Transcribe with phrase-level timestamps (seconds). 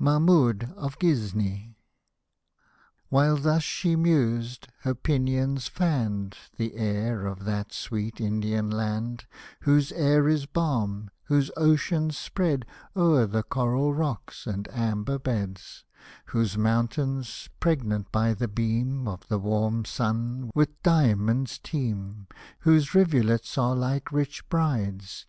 [0.00, 1.78] MAHMOUD OF GHIZNI
[3.08, 9.26] While thus she mused, her pinions fanned The air of that sweet Indian land,
[9.60, 15.84] Whose air is balm; whose ocean spreads O'er coral rocks, and amber beds;
[16.24, 22.26] Whose mountains, pregnant by the beam Of the warm sun, with diamonds teem;
[22.62, 25.24] Whose rivulets are like rich brides.